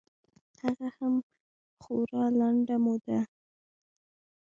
[0.61, 1.13] هغه هم
[1.83, 3.19] خورا لنډه موده.